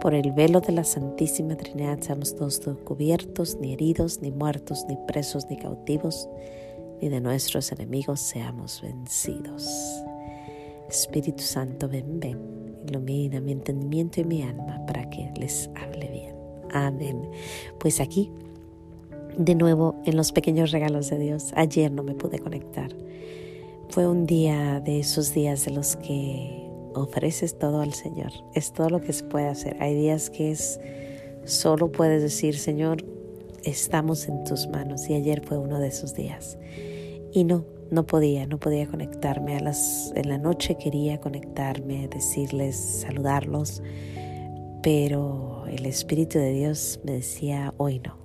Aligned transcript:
Por 0.00 0.14
el 0.14 0.32
velo 0.32 0.62
de 0.62 0.72
la 0.72 0.84
Santísima 0.84 1.56
Trinidad 1.56 2.00
seamos 2.00 2.34
todos 2.34 2.58
cubiertos, 2.84 3.58
ni 3.60 3.74
heridos, 3.74 4.22
ni 4.22 4.30
muertos, 4.30 4.86
ni 4.88 4.96
presos, 5.06 5.46
ni 5.50 5.58
cautivos, 5.58 6.26
ni 7.02 7.10
de 7.10 7.20
nuestros 7.20 7.70
enemigos 7.70 8.18
seamos 8.20 8.80
vencidos. 8.80 10.02
Espíritu 10.88 11.42
Santo, 11.42 11.86
ven, 11.86 12.18
ven, 12.18 12.38
ilumina 12.88 13.42
mi 13.42 13.52
entendimiento 13.52 14.22
y 14.22 14.24
mi 14.24 14.42
alma 14.42 14.80
para 14.86 15.08
que 15.10 15.30
les 15.38 15.68
hable 15.76 16.08
bien. 16.08 16.34
Amén. 16.72 17.30
Pues 17.78 18.00
aquí, 18.00 18.30
de 19.36 19.54
nuevo, 19.54 19.96
en 20.06 20.16
los 20.16 20.32
pequeños 20.32 20.70
regalos 20.70 21.10
de 21.10 21.18
Dios, 21.18 21.52
ayer 21.56 21.92
no 21.92 22.02
me 22.02 22.14
pude 22.14 22.38
conectar. 22.38 22.90
Fue 23.90 24.08
un 24.08 24.24
día 24.24 24.80
de 24.80 25.00
esos 25.00 25.34
días 25.34 25.66
de 25.66 25.72
los 25.72 25.96
que 25.96 26.69
ofreces 26.94 27.58
todo 27.58 27.80
al 27.80 27.92
Señor. 27.92 28.32
Es 28.54 28.72
todo 28.72 28.90
lo 28.90 29.00
que 29.00 29.12
se 29.12 29.24
puede 29.24 29.48
hacer. 29.48 29.76
Hay 29.80 29.94
días 29.94 30.30
que 30.30 30.50
es 30.50 30.80
solo 31.44 31.90
puedes 31.90 32.22
decir, 32.22 32.56
Señor, 32.58 33.04
estamos 33.64 34.28
en 34.28 34.44
tus 34.44 34.68
manos. 34.68 35.08
Y 35.08 35.14
ayer 35.14 35.42
fue 35.44 35.58
uno 35.58 35.78
de 35.78 35.88
esos 35.88 36.14
días. 36.14 36.58
Y 37.32 37.44
no, 37.44 37.64
no 37.90 38.06
podía, 38.06 38.46
no 38.46 38.58
podía 38.58 38.86
conectarme. 38.86 39.56
A 39.56 39.60
las, 39.60 40.12
en 40.14 40.28
la 40.28 40.38
noche 40.38 40.76
quería 40.76 41.20
conectarme, 41.20 42.08
decirles, 42.08 42.76
saludarlos. 42.76 43.82
Pero 44.82 45.64
el 45.66 45.86
Espíritu 45.86 46.38
de 46.38 46.52
Dios 46.52 47.00
me 47.04 47.12
decía, 47.12 47.74
hoy 47.76 48.00
no. 48.00 48.18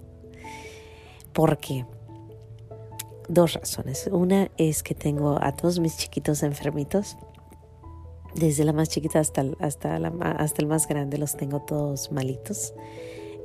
¿Por 1.34 1.58
qué? 1.58 1.86
Dos 3.28 3.54
razones. 3.54 4.08
Una 4.12 4.52
es 4.58 4.84
que 4.84 4.96
tengo 4.96 5.38
a 5.42 5.54
todos 5.54 5.80
mis 5.80 5.98
chiquitos 5.98 6.44
enfermitos 6.44 7.18
desde 8.36 8.66
la 8.66 8.74
más 8.74 8.90
chiquita 8.90 9.20
hasta, 9.20 9.46
hasta, 9.60 10.00
la, 10.00 10.10
hasta 10.38 10.62
el 10.62 10.68
más 10.68 10.88
grande 10.88 11.18
los 11.18 11.36
tengo 11.36 11.62
todos 11.62 12.12
malitos. 12.12 12.74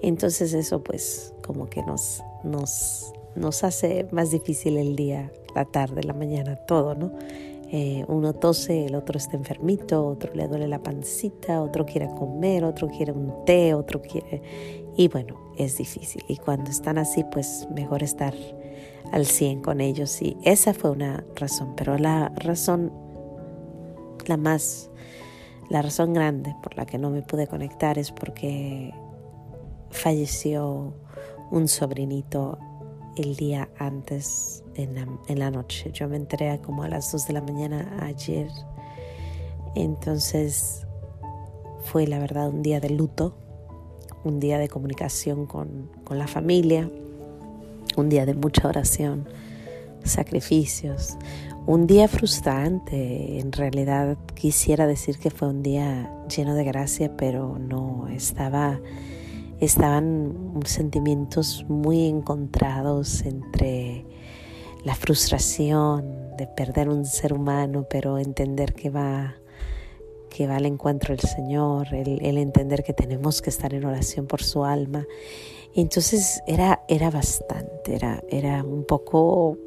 Entonces 0.02 0.52
eso 0.54 0.82
pues 0.82 1.34
como 1.42 1.68
que 1.68 1.82
nos, 1.82 2.22
nos, 2.44 3.12
nos 3.34 3.64
hace 3.64 4.06
más 4.12 4.30
difícil 4.30 4.76
el 4.76 4.96
día, 4.96 5.32
la 5.54 5.64
tarde, 5.64 6.02
la 6.02 6.14
mañana, 6.14 6.56
todo, 6.56 6.94
¿no? 6.94 7.12
Eh, 7.72 8.04
uno 8.08 8.32
tose, 8.32 8.86
el 8.86 8.96
otro 8.96 9.16
está 9.16 9.36
enfermito, 9.36 10.04
otro 10.04 10.34
le 10.34 10.48
duele 10.48 10.66
la 10.66 10.82
pancita, 10.82 11.62
otro 11.62 11.86
quiere 11.86 12.08
comer, 12.18 12.64
otro 12.64 12.88
quiere 12.88 13.12
un 13.12 13.44
té, 13.44 13.74
otro 13.74 14.02
quiere... 14.02 14.42
Y 14.96 15.06
bueno, 15.06 15.36
es 15.56 15.78
difícil. 15.78 16.24
Y 16.26 16.36
cuando 16.36 16.68
están 16.68 16.98
así, 16.98 17.24
pues 17.30 17.68
mejor 17.72 18.02
estar 18.02 18.34
al 19.12 19.24
100 19.24 19.62
con 19.62 19.80
ellos. 19.80 20.20
Y 20.20 20.36
esa 20.42 20.74
fue 20.74 20.90
una 20.90 21.24
razón. 21.36 21.74
Pero 21.76 21.96
la 21.96 22.30
razón 22.34 22.92
la 24.30 24.36
más, 24.36 24.88
la 25.68 25.82
razón 25.82 26.14
grande 26.14 26.54
por 26.62 26.76
la 26.76 26.86
que 26.86 26.98
no 26.98 27.10
me 27.10 27.20
pude 27.20 27.46
conectar 27.46 27.98
es 27.98 28.12
porque 28.12 28.94
falleció 29.90 30.94
un 31.50 31.68
sobrinito 31.68 32.58
el 33.16 33.34
día 33.36 33.68
antes 33.76 34.62
en 34.76 35.38
la, 35.38 35.50
noche. 35.50 35.90
Yo 35.92 36.08
me 36.08 36.16
enteré 36.16 36.58
como 36.60 36.84
a 36.84 36.88
las 36.88 37.10
2 37.12 37.26
de 37.26 37.32
la 37.34 37.42
mañana 37.42 37.98
ayer. 38.00 38.48
Entonces 39.74 40.86
fue 41.82 42.06
la 42.06 42.18
verdad 42.20 42.48
un 42.48 42.62
día 42.62 42.80
de 42.80 42.90
luto, 42.90 43.34
un 44.22 44.38
día 44.38 44.58
de 44.58 44.68
comunicación 44.68 45.46
con, 45.46 45.90
con 46.04 46.18
la 46.18 46.28
familia, 46.28 46.88
un 47.96 48.08
día 48.08 48.26
de 48.26 48.34
mucha 48.34 48.68
oración, 48.68 49.28
sacrificios, 50.04 51.16
un 51.66 51.86
día 51.86 52.08
frustrante, 52.08 53.38
en 53.38 53.52
realidad 53.52 54.16
quisiera 54.34 54.86
decir 54.86 55.18
que 55.18 55.30
fue 55.30 55.48
un 55.48 55.62
día 55.62 56.10
lleno 56.34 56.54
de 56.54 56.64
gracia, 56.64 57.16
pero 57.16 57.58
no, 57.58 58.08
estaba, 58.08 58.80
estaban 59.60 60.60
sentimientos 60.64 61.64
muy 61.68 62.06
encontrados 62.06 63.22
entre 63.22 64.06
la 64.84 64.94
frustración 64.94 66.36
de 66.36 66.46
perder 66.46 66.88
un 66.88 67.04
ser 67.04 67.32
humano, 67.34 67.86
pero 67.88 68.18
entender 68.18 68.72
que 68.72 68.90
va 68.90 69.34
que 70.30 70.46
va 70.46 70.56
al 70.56 70.64
encuentro 70.64 71.14
del 71.14 71.28
Señor, 71.28 71.92
el, 71.92 72.38
entender 72.38 72.82
que 72.82 72.92
tenemos 72.94 73.42
que 73.42 73.50
estar 73.50 73.74
en 73.74 73.84
oración 73.84 74.26
por 74.26 74.42
su 74.42 74.64
alma. 74.64 75.06
Entonces 75.74 76.40
era, 76.46 76.82
era 76.88 77.10
bastante, 77.10 77.94
era, 77.94 78.22
era 78.30 78.64
un 78.64 78.84
poco, 78.84 79.58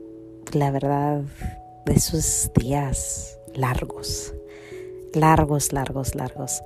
la 0.51 0.71
verdad, 0.71 1.21
de 1.85 1.93
esos 1.93 2.51
días 2.55 3.39
largos, 3.55 4.33
largos, 5.13 5.73
largos, 5.73 6.15
largos. 6.15 6.61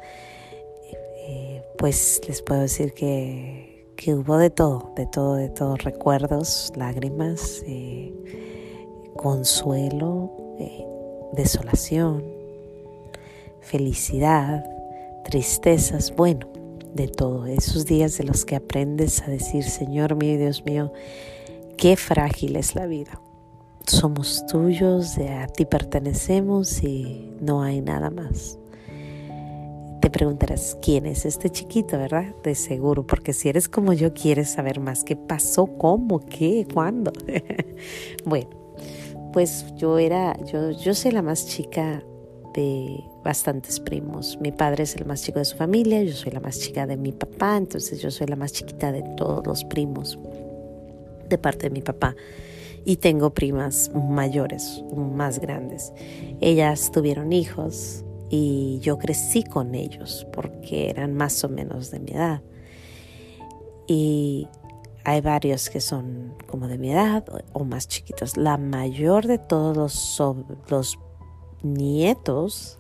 Eh, 1.28 1.64
pues 1.78 2.22
les 2.28 2.42
puedo 2.42 2.62
decir 2.62 2.94
que, 2.94 3.94
que, 3.96 4.14
hubo 4.14 4.38
de 4.38 4.50
todo, 4.50 4.94
de 4.96 5.06
todo, 5.06 5.36
de 5.36 5.50
todo, 5.50 5.76
recuerdos, 5.76 6.72
lágrimas, 6.76 7.64
eh, 7.68 8.14
consuelo, 9.16 10.32
eh, 10.60 10.86
desolación, 11.34 12.24
felicidad, 13.62 14.66
tristezas, 15.26 16.16
bueno, 16.16 16.48
de 16.94 17.08
todo, 17.08 17.46
esos 17.46 17.86
días 17.86 18.18
de 18.18 18.24
los 18.24 18.46
que 18.46 18.56
aprendes 18.56 19.22
a 19.22 19.28
decir, 19.28 19.64
Señor 19.64 20.16
mío 20.16 20.38
Dios 20.38 20.64
mío, 20.66 20.92
qué 21.78 21.96
frágil 21.96 22.56
es 22.56 22.76
la 22.76 22.86
vida 22.86 23.22
somos 23.88 24.46
tuyos, 24.48 25.18
a 25.18 25.48
ti 25.48 25.66
pertenecemos 25.66 26.84
y 26.84 27.32
no 27.40 27.64
hay 27.64 27.82
nada 27.82 28.10
más. 28.10 28.60
Te 30.02 30.10
preguntarás, 30.10 30.78
¿quién 30.82 31.06
es 31.06 31.26
este 31.26 31.50
chiquito, 31.50 31.98
verdad? 31.98 32.36
De 32.44 32.56
seguro, 32.56 33.06
porque 33.06 33.34
si 33.34 33.50
eres 33.50 33.68
como 33.68 33.94
yo, 33.94 34.14
quieres 34.14 34.50
saber 34.50 34.80
más 34.80 35.04
qué 35.04 35.16
pasó, 35.16 35.66
cómo, 35.66 36.20
qué, 36.26 36.68
cuándo. 36.72 37.12
bueno, 38.26 38.50
pues 39.34 39.66
yo 39.76 39.98
era, 39.98 40.38
yo, 40.46 40.72
yo 40.72 40.94
soy 40.94 41.12
la 41.12 41.22
más 41.22 41.48
chica 41.48 42.04
de 42.54 43.04
bastantes 43.24 43.80
primos. 43.80 44.38
Mi 44.40 44.52
padre 44.52 44.84
es 44.84 44.96
el 44.96 45.06
más 45.06 45.24
chico 45.24 45.40
de 45.40 45.46
su 45.46 45.58
familia, 45.58 46.04
yo 46.04 46.14
soy 46.14 46.32
la 46.32 46.40
más 46.40 46.60
chica 46.60 46.86
de 46.86 46.98
mi 46.98 47.12
papá, 47.12 47.58
entonces 47.58 48.02
yo 48.02 48.12
soy 48.12 48.28
la 48.28 48.36
más 48.36 48.52
chiquita 48.54 48.92
de 48.92 49.04
todos 49.16 49.46
los 49.46 49.64
primos 49.66 50.20
de 51.28 51.38
parte 51.38 51.64
de 51.64 51.70
mi 51.72 51.82
papá 51.82 52.16
y 52.88 52.96
tengo 52.96 53.32
primas 53.34 53.92
mayores, 53.94 54.82
más 54.96 55.40
grandes. 55.40 55.92
Ellas 56.40 56.90
tuvieron 56.90 57.34
hijos 57.34 58.06
y 58.30 58.80
yo 58.80 58.98
crecí 58.98 59.44
con 59.44 59.76
ellos 59.76 60.26
porque 60.32 60.90
eran 60.90 61.14
más 61.14 61.44
o 61.44 61.50
menos 61.50 61.92
de 61.92 62.00
mi 62.00 62.12
edad. 62.12 62.42
Y 63.88 64.48
hay 65.04 65.20
varios 65.20 65.70
que 65.70 65.82
son 65.82 66.34
como 66.48 66.70
de 66.70 66.78
mi 66.78 66.90
edad 66.90 67.26
o 67.52 67.66
más 67.66 67.90
chiquitos. 67.90 68.38
La 68.38 68.58
mayor 68.58 69.28
de 69.28 69.38
todos 69.38 69.76
los, 69.76 70.24
los 70.70 70.98
nietos, 71.64 72.80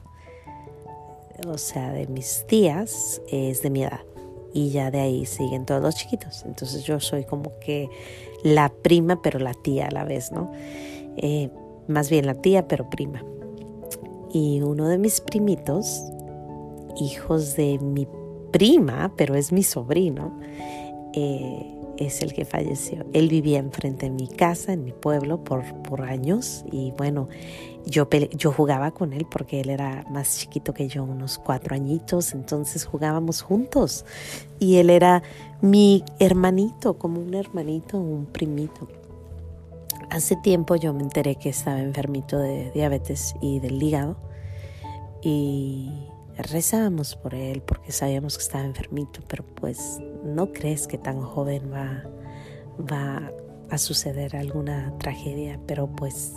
o 1.45 1.57
sea, 1.57 1.91
de 1.91 2.07
mis 2.07 2.47
tías, 2.47 3.21
es 3.27 3.61
de 3.61 3.69
mi 3.69 3.83
edad 3.83 4.07
y 4.57 4.71
ya 4.71 4.89
de 4.89 4.99
ahí 4.99 5.25
siguen 5.25 5.65
todos 5.65 5.83
los 5.83 5.95
chiquitos. 5.95 6.43
Entonces 6.43 6.83
yo 6.83 6.99
soy 6.99 7.25
como 7.25 7.59
que 7.59 7.89
la 8.43 8.69
prima, 8.69 9.21
pero 9.21 9.39
la 9.39 9.53
tía 9.53 9.87
a 9.87 9.91
la 9.91 10.03
vez, 10.03 10.31
¿no? 10.31 10.51
Eh, 11.17 11.49
más 11.87 12.09
bien 12.09 12.25
la 12.25 12.35
tía, 12.35 12.67
pero 12.67 12.89
prima. 12.89 13.23
Y 14.31 14.61
uno 14.61 14.87
de 14.87 14.97
mis 14.97 15.21
primitos, 15.21 16.01
hijos 16.99 17.55
de 17.55 17.79
mi 17.79 18.07
prima, 18.51 19.13
pero 19.15 19.35
es 19.35 19.51
mi 19.51 19.63
sobrino, 19.63 20.39
eh, 21.13 21.76
es 21.97 22.21
el 22.21 22.33
que 22.33 22.45
falleció. 22.45 23.05
Él 23.13 23.29
vivía 23.29 23.59
enfrente 23.59 24.07
de 24.07 24.11
mi 24.11 24.27
casa, 24.27 24.73
en 24.73 24.83
mi 24.83 24.91
pueblo, 24.91 25.43
por, 25.43 25.63
por 25.83 26.01
años. 26.01 26.63
Y 26.71 26.91
bueno, 26.97 27.27
yo, 27.85 28.07
yo 28.31 28.51
jugaba 28.51 28.91
con 28.91 29.13
él 29.13 29.25
porque 29.29 29.61
él 29.61 29.69
era 29.69 30.05
más 30.09 30.39
chiquito 30.39 30.73
que 30.73 30.87
yo, 30.87 31.03
unos 31.03 31.37
cuatro 31.37 31.75
añitos. 31.75 32.33
Entonces 32.33 32.85
jugábamos 32.85 33.41
juntos. 33.41 34.05
Y 34.59 34.77
él 34.77 34.89
era 34.89 35.23
mi 35.61 36.03
hermanito, 36.19 36.97
como 36.97 37.19
un 37.19 37.33
hermanito, 37.33 37.97
un 37.97 38.25
primito. 38.25 38.87
Hace 40.09 40.35
tiempo 40.37 40.75
yo 40.75 40.93
me 40.93 41.03
enteré 41.03 41.35
que 41.35 41.49
estaba 41.49 41.81
enfermito 41.81 42.39
de 42.39 42.71
diabetes 42.71 43.35
y 43.41 43.59
del 43.59 43.81
hígado. 43.81 44.17
Y 45.21 46.06
rezábamos 46.37 47.15
por 47.15 47.33
él 47.33 47.61
porque 47.61 47.91
sabíamos 47.91 48.37
que 48.37 48.43
estaba 48.43 48.63
enfermito, 48.63 49.21
pero 49.27 49.43
pues 49.43 49.99
no 50.23 50.51
crees 50.53 50.87
que 50.87 50.97
tan 50.97 51.21
joven 51.21 51.71
va, 51.71 52.03
va 52.79 53.31
a 53.69 53.77
suceder 53.77 54.35
alguna 54.35 54.93
tragedia, 54.99 55.59
pero 55.67 55.87
pues 55.87 56.33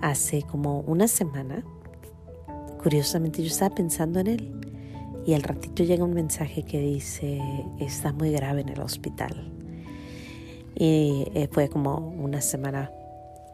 hace 0.00 0.42
como 0.42 0.80
una 0.80 1.06
semana, 1.08 1.64
curiosamente 2.82 3.42
yo 3.42 3.48
estaba 3.48 3.74
pensando 3.74 4.20
en 4.20 4.26
él 4.26 4.60
y 5.26 5.34
al 5.34 5.42
ratito 5.42 5.84
llega 5.84 6.04
un 6.04 6.14
mensaje 6.14 6.62
que 6.62 6.80
dice, 6.80 7.40
está 7.78 8.12
muy 8.12 8.32
grave 8.32 8.62
en 8.62 8.70
el 8.70 8.80
hospital. 8.80 9.52
Y 10.74 11.26
eh, 11.34 11.48
fue 11.52 11.68
como 11.68 11.98
una 11.98 12.40
semana 12.40 12.90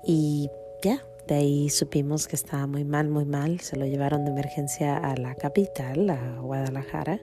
y 0.04 0.48
ya, 0.82 1.00
de 1.26 1.34
ahí 1.34 1.70
supimos 1.70 2.28
que 2.28 2.36
estaba 2.36 2.66
muy 2.66 2.84
mal, 2.84 3.08
muy 3.08 3.24
mal. 3.24 3.60
Se 3.60 3.76
lo 3.76 3.84
llevaron 3.86 4.24
de 4.24 4.30
emergencia 4.30 4.96
a 4.96 5.16
la 5.16 5.34
capital, 5.34 6.08
a 6.10 6.40
Guadalajara, 6.40 7.20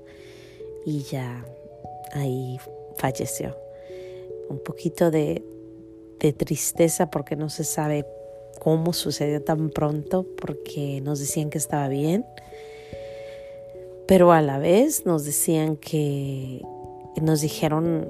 y 0.86 1.04
ya 1.04 1.46
ahí 2.12 2.58
falleció. 2.98 3.56
Un 4.50 4.60
poquito 4.60 5.12
de, 5.12 5.44
tristeza 6.38 7.10
porque 7.10 7.36
no 7.36 7.50
se 7.50 7.66
sabe 7.66 8.06
cómo 8.60 8.94
sucedió 8.94 9.42
tan 9.44 9.70
pronto, 9.70 10.26
porque 10.42 11.02
nos 11.02 11.20
decían 11.20 11.50
que 11.50 11.58
estaba 11.58 11.90
bien, 11.90 12.26
pero 14.08 14.32
a 14.32 14.42
la 14.42 14.58
vez 14.58 15.06
nos 15.06 15.26
decían 15.26 15.76
que 15.76 16.62
nos 17.22 17.42
dijeron 17.42 18.08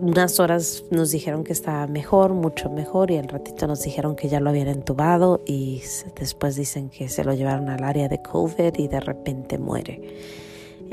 unas 0.00 0.40
horas 0.40 0.84
nos 0.90 1.10
dijeron 1.10 1.44
que 1.44 1.52
estaba 1.52 1.86
mejor, 1.86 2.32
mucho 2.32 2.70
mejor, 2.70 3.10
y 3.10 3.16
al 3.16 3.28
ratito 3.28 3.66
nos 3.66 3.82
dijeron 3.82 4.16
que 4.16 4.28
ya 4.28 4.40
lo 4.40 4.50
habían 4.50 4.68
entubado 4.68 5.40
y 5.46 5.82
después 6.18 6.56
dicen 6.56 6.90
que 6.90 7.08
se 7.08 7.24
lo 7.24 7.34
llevaron 7.34 7.68
al 7.68 7.84
área 7.84 8.08
de 8.08 8.20
COVID 8.20 8.74
y 8.76 8.88
de 8.88 9.00
repente 9.00 9.58
muere. 9.58 10.16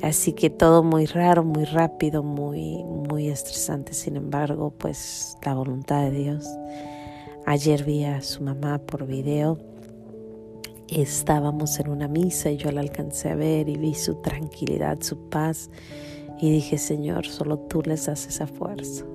Así 0.01 0.33
que 0.33 0.49
todo 0.49 0.83
muy 0.83 1.05
raro, 1.05 1.43
muy 1.43 1.65
rápido, 1.65 2.23
muy, 2.23 2.83
muy 2.83 3.27
estresante. 3.27 3.93
Sin 3.93 4.15
embargo, 4.15 4.73
pues 4.77 5.37
la 5.43 5.53
voluntad 5.53 6.03
de 6.03 6.11
Dios. 6.11 6.47
Ayer 7.45 7.83
vi 7.83 8.05
a 8.05 8.21
su 8.21 8.43
mamá 8.43 8.79
por 8.79 9.05
video. 9.05 9.59
Estábamos 10.87 11.79
en 11.79 11.89
una 11.89 12.07
misa 12.07 12.51
y 12.51 12.57
yo 12.57 12.71
la 12.71 12.81
alcancé 12.81 13.29
a 13.29 13.35
ver 13.35 13.69
y 13.69 13.77
vi 13.77 13.93
su 13.93 14.15
tranquilidad, 14.15 15.01
su 15.01 15.29
paz 15.29 15.69
y 16.41 16.49
dije, 16.49 16.79
Señor, 16.79 17.27
solo 17.27 17.59
tú 17.59 17.83
les 17.83 18.07
das 18.07 18.25
esa 18.25 18.47
fuerza. 18.47 19.05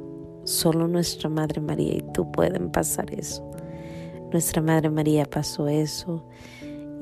Solo 0.44 0.86
nuestra 0.86 1.28
Madre 1.28 1.60
María 1.60 1.94
y 1.94 2.04
tú 2.14 2.30
pueden 2.30 2.70
pasar 2.70 3.12
eso. 3.12 3.50
Nuestra 4.32 4.62
Madre 4.62 4.90
María 4.90 5.24
pasó 5.24 5.66
eso 5.66 6.24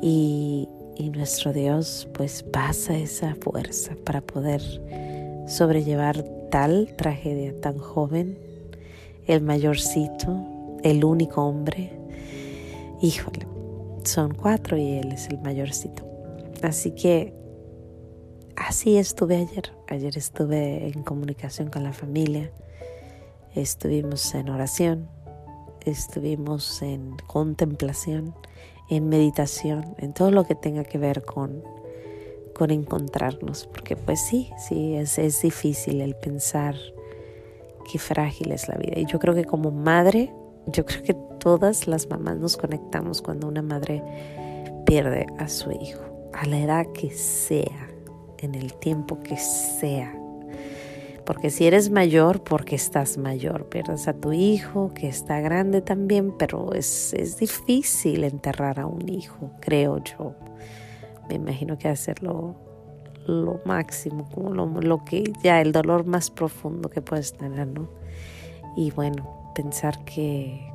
y, 0.00 0.66
y 0.96 1.10
nuestro 1.10 1.52
Dios 1.52 2.08
pues 2.14 2.42
pasa 2.42 2.96
esa 2.96 3.34
fuerza 3.34 3.94
para 4.02 4.22
poder 4.22 4.62
sobrellevar 5.46 6.22
tal 6.50 6.94
tragedia 6.96 7.60
tan 7.60 7.76
joven, 7.76 8.38
el 9.26 9.42
mayorcito, 9.42 10.78
el 10.82 11.04
único 11.04 11.42
hombre. 11.42 11.92
Híjole, 13.02 13.46
son 14.04 14.32
cuatro 14.32 14.78
y 14.78 14.92
él 14.94 15.12
es 15.12 15.28
el 15.28 15.38
mayorcito. 15.42 16.02
Así 16.62 16.92
que 16.92 17.34
así 18.56 18.96
estuve 18.96 19.36
ayer. 19.36 19.72
Ayer 19.88 20.16
estuve 20.16 20.88
en 20.88 21.02
comunicación 21.02 21.70
con 21.70 21.84
la 21.84 21.92
familia, 21.92 22.50
estuvimos 23.54 24.34
en 24.34 24.48
oración, 24.48 25.08
estuvimos 25.84 26.82
en 26.82 27.16
contemplación, 27.26 28.34
en 28.88 29.08
meditación, 29.08 29.94
en 29.98 30.12
todo 30.12 30.30
lo 30.30 30.44
que 30.44 30.54
tenga 30.54 30.84
que 30.84 30.98
ver 30.98 31.24
con, 31.24 31.62
con 32.54 32.70
encontrarnos, 32.70 33.66
porque 33.66 33.96
pues 33.96 34.20
sí, 34.20 34.50
sí, 34.58 34.94
es, 34.94 35.18
es 35.18 35.42
difícil 35.42 36.00
el 36.00 36.14
pensar 36.16 36.74
qué 37.90 37.98
frágil 37.98 38.52
es 38.52 38.68
la 38.68 38.76
vida. 38.76 38.98
Y 38.98 39.06
yo 39.06 39.18
creo 39.18 39.34
que 39.34 39.44
como 39.44 39.70
madre, 39.70 40.32
yo 40.66 40.84
creo 40.84 41.02
que 41.02 41.14
todas 41.38 41.86
las 41.86 42.08
mamás 42.08 42.38
nos 42.38 42.56
conectamos 42.56 43.20
cuando 43.20 43.46
una 43.46 43.62
madre 43.62 44.02
pierde 44.86 45.26
a 45.38 45.48
su 45.48 45.70
hijo, 45.70 46.02
a 46.32 46.46
la 46.46 46.58
edad 46.58 46.86
que 46.92 47.10
sea 47.10 47.93
en 48.44 48.54
el 48.54 48.74
tiempo 48.74 49.20
que 49.22 49.36
sea. 49.36 50.14
Porque 51.24 51.48
si 51.50 51.66
eres 51.66 51.90
mayor, 51.90 52.44
porque 52.44 52.76
estás 52.76 53.16
mayor, 53.16 53.68
pierdes 53.70 54.08
a 54.08 54.12
tu 54.12 54.32
hijo 54.32 54.92
que 54.94 55.08
está 55.08 55.40
grande 55.40 55.80
también, 55.80 56.36
pero 56.36 56.74
es, 56.74 57.14
es 57.14 57.38
difícil 57.38 58.24
enterrar 58.24 58.78
a 58.78 58.86
un 58.86 59.08
hijo, 59.08 59.50
creo 59.60 60.02
yo. 60.04 60.34
Me 61.28 61.36
imagino 61.36 61.78
que 61.78 61.88
hacerlo 61.88 62.56
lo 63.26 63.60
máximo, 63.64 64.28
como 64.34 64.52
lo, 64.52 64.66
lo, 64.66 65.04
que 65.04 65.32
ya 65.42 65.62
el 65.62 65.72
dolor 65.72 66.04
más 66.04 66.30
profundo 66.30 66.90
que 66.90 67.00
puedes 67.00 67.32
tener, 67.32 67.66
¿no? 67.66 67.88
Y 68.76 68.90
bueno, 68.90 69.52
pensar 69.54 70.04
que, 70.04 70.70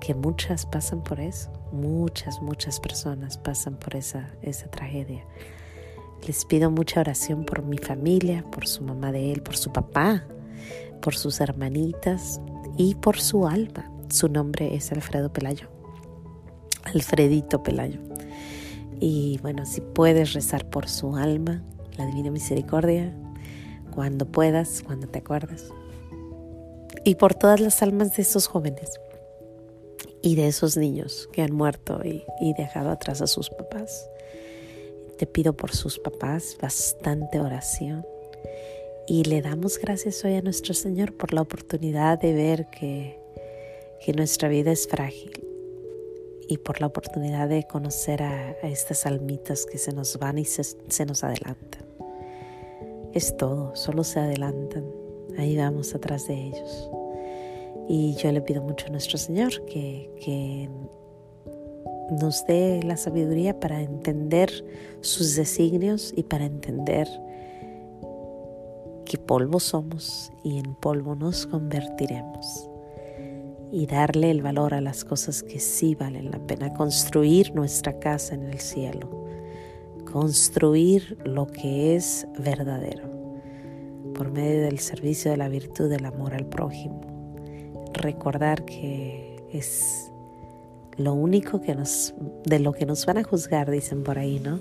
que 0.00 0.14
muchas 0.14 0.66
pasan 0.66 1.02
por 1.02 1.20
eso, 1.20 1.50
muchas, 1.72 2.42
muchas 2.42 2.80
personas 2.80 3.38
pasan 3.38 3.76
por 3.76 3.96
esa, 3.96 4.28
esa 4.42 4.68
tragedia. 4.68 5.24
Les 6.26 6.44
pido 6.44 6.72
mucha 6.72 6.98
oración 6.98 7.44
por 7.44 7.62
mi 7.62 7.78
familia, 7.78 8.44
por 8.50 8.66
su 8.66 8.82
mamá 8.82 9.12
de 9.12 9.32
él, 9.32 9.42
por 9.42 9.56
su 9.56 9.72
papá, 9.72 10.26
por 11.00 11.14
sus 11.14 11.40
hermanitas 11.40 12.40
y 12.76 12.96
por 12.96 13.20
su 13.20 13.46
alma. 13.46 13.92
Su 14.08 14.28
nombre 14.28 14.74
es 14.74 14.90
Alfredo 14.90 15.32
Pelayo. 15.32 15.68
Alfredito 16.82 17.62
Pelayo. 17.62 18.00
Y 18.98 19.38
bueno, 19.40 19.64
si 19.66 19.80
puedes 19.80 20.32
rezar 20.32 20.68
por 20.68 20.88
su 20.88 21.14
alma, 21.14 21.62
la 21.96 22.06
divina 22.06 22.32
misericordia, 22.32 23.14
cuando 23.94 24.26
puedas, 24.26 24.82
cuando 24.84 25.06
te 25.06 25.20
acuerdas. 25.20 25.72
Y 27.04 27.14
por 27.14 27.34
todas 27.34 27.60
las 27.60 27.82
almas 27.82 28.16
de 28.16 28.22
esos 28.22 28.48
jóvenes 28.48 28.98
y 30.22 30.34
de 30.34 30.48
esos 30.48 30.76
niños 30.76 31.28
que 31.32 31.42
han 31.42 31.52
muerto 31.52 32.00
y, 32.04 32.24
y 32.40 32.52
dejado 32.54 32.90
atrás 32.90 33.22
a 33.22 33.28
sus 33.28 33.48
papás. 33.48 34.08
Te 35.18 35.26
pido 35.26 35.54
por 35.54 35.74
sus 35.74 35.98
papás 35.98 36.58
bastante 36.60 37.40
oración 37.40 38.04
y 39.06 39.24
le 39.24 39.40
damos 39.40 39.78
gracias 39.78 40.24
hoy 40.24 40.34
a 40.34 40.42
nuestro 40.42 40.74
Señor 40.74 41.16
por 41.16 41.32
la 41.32 41.40
oportunidad 41.40 42.18
de 42.18 42.34
ver 42.34 42.66
que, 42.66 43.18
que 44.04 44.12
nuestra 44.12 44.48
vida 44.48 44.72
es 44.72 44.86
frágil 44.86 45.32
y 46.48 46.58
por 46.58 46.80
la 46.80 46.88
oportunidad 46.88 47.48
de 47.48 47.66
conocer 47.66 48.22
a, 48.22 48.50
estas 48.62 49.06
almitas 49.06 49.64
que 49.64 49.78
se 49.78 49.92
nos 49.92 50.18
van 50.18 50.38
y 50.38 50.44
se, 50.44 50.64
se, 50.64 51.06
nos 51.06 51.24
adelantan. 51.24 51.86
Es 53.14 53.36
todo, 53.36 53.74
solo 53.74 54.04
se 54.04 54.20
adelantan, 54.20 54.84
ahí 55.38 55.56
vamos 55.56 55.94
atrás 55.94 56.28
de 56.28 56.34
ellos. 56.34 56.90
Y 57.88 58.16
yo 58.16 58.32
le 58.32 58.42
pido 58.42 58.62
mucho 58.62 58.86
a 58.86 58.90
nuestro 58.90 59.16
Señor 59.16 59.64
que, 59.64 60.10
que 60.22 60.68
nos 62.10 62.44
dé 62.46 62.82
la 62.82 62.96
sabiduría 62.96 63.58
para 63.58 63.82
entender 63.82 64.50
sus 65.00 65.36
designios 65.36 66.12
y 66.16 66.22
para 66.22 66.44
entender 66.44 67.08
que 69.04 69.18
polvo 69.18 69.60
somos 69.60 70.32
y 70.42 70.58
en 70.58 70.74
polvo 70.74 71.14
nos 71.14 71.46
convertiremos. 71.46 72.68
Y 73.72 73.86
darle 73.86 74.30
el 74.30 74.42
valor 74.42 74.74
a 74.74 74.80
las 74.80 75.04
cosas 75.04 75.42
que 75.42 75.58
sí 75.58 75.94
valen 75.94 76.30
la 76.30 76.38
pena. 76.38 76.72
Construir 76.72 77.54
nuestra 77.54 77.98
casa 77.98 78.34
en 78.34 78.44
el 78.44 78.60
cielo. 78.60 79.26
Construir 80.10 81.18
lo 81.24 81.46
que 81.46 81.96
es 81.96 82.26
verdadero. 82.38 83.10
Por 84.14 84.30
medio 84.30 84.62
del 84.62 84.78
servicio 84.78 85.30
de 85.30 85.36
la 85.36 85.48
virtud 85.48 85.88
del 85.90 86.04
amor 86.04 86.34
al 86.34 86.46
prójimo. 86.46 87.00
Recordar 87.92 88.64
que 88.64 89.44
es 89.52 90.10
lo 90.98 91.14
único 91.14 91.60
que 91.60 91.74
nos, 91.74 92.14
de 92.44 92.58
lo 92.58 92.72
que 92.72 92.86
nos 92.86 93.04
van 93.06 93.18
a 93.18 93.24
juzgar, 93.24 93.70
dicen 93.70 94.02
por 94.02 94.18
ahí, 94.18 94.40
¿no? 94.40 94.60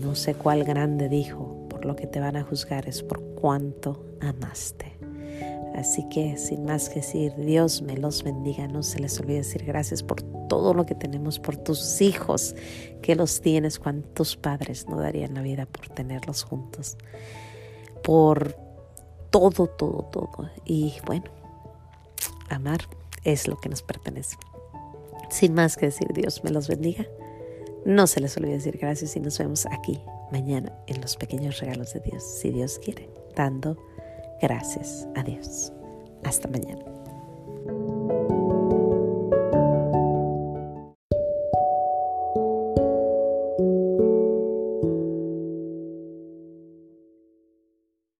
No 0.00 0.14
sé 0.14 0.34
cuál 0.34 0.64
grande 0.64 1.08
dijo, 1.08 1.66
por 1.68 1.84
lo 1.84 1.94
que 1.94 2.06
te 2.06 2.20
van 2.20 2.36
a 2.36 2.42
juzgar 2.42 2.88
es 2.88 3.02
por 3.02 3.20
cuánto 3.20 4.04
amaste. 4.20 4.96
Así 5.76 6.08
que 6.08 6.38
sin 6.38 6.64
más 6.64 6.88
que 6.88 6.96
decir, 6.96 7.34
Dios 7.36 7.82
me 7.82 7.96
los 7.96 8.22
bendiga, 8.22 8.66
no 8.66 8.82
se 8.82 8.98
les 8.98 9.20
olvide 9.20 9.38
decir 9.38 9.64
gracias 9.64 10.02
por 10.02 10.22
todo 10.48 10.72
lo 10.72 10.86
que 10.86 10.94
tenemos, 10.94 11.38
por 11.38 11.56
tus 11.56 12.00
hijos 12.00 12.56
que 13.02 13.14
los 13.14 13.42
tienes, 13.42 13.78
cuántos 13.78 14.36
padres 14.36 14.88
no 14.88 14.98
darían 14.98 15.34
la 15.34 15.42
vida 15.42 15.66
por 15.66 15.88
tenerlos 15.90 16.44
juntos, 16.44 16.96
por 18.02 18.56
todo, 19.30 19.66
todo, 19.66 20.08
todo. 20.10 20.50
Y 20.64 20.94
bueno, 21.04 21.26
amar 22.48 22.80
es 23.22 23.46
lo 23.46 23.58
que 23.58 23.68
nos 23.68 23.82
pertenece. 23.82 24.36
Sin 25.30 25.54
más 25.54 25.76
que 25.76 25.86
decir, 25.86 26.08
Dios 26.12 26.42
me 26.44 26.50
los 26.50 26.68
bendiga. 26.68 27.06
No 27.84 28.06
se 28.06 28.20
les 28.20 28.36
olvide 28.36 28.54
decir 28.54 28.78
gracias 28.78 29.16
y 29.16 29.20
nos 29.20 29.38
vemos 29.38 29.66
aquí 29.66 30.00
mañana 30.32 30.72
en 30.86 31.00
los 31.00 31.16
pequeños 31.16 31.60
regalos 31.60 31.92
de 31.92 32.00
Dios, 32.00 32.22
si 32.22 32.50
Dios 32.50 32.80
quiere, 32.82 33.08
dando 33.34 33.76
gracias 34.42 35.06
a 35.14 35.22
Dios. 35.22 35.72
Hasta 36.24 36.48
mañana. 36.48 36.95